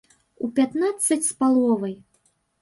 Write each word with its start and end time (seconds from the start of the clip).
У 0.45 0.47
пятнаццаць 0.59 1.27
з 1.27 1.31
паловай. 1.45 1.95